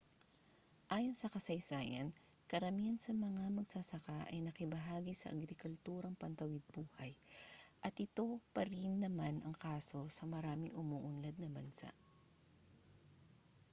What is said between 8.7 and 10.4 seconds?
rin naman ang kaso sa